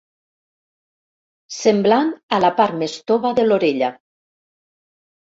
Semblant 1.57 2.09
a 2.37 2.39
la 2.45 2.51
part 2.61 2.79
més 2.85 2.97
tova 3.13 3.33
de 3.41 3.45
l'orella. 3.47 3.91